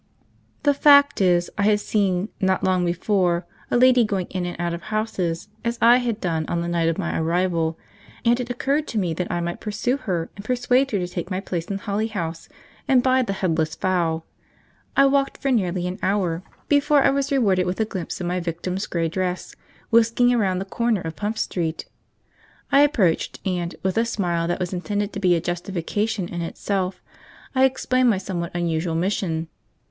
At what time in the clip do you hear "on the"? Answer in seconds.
6.47-6.67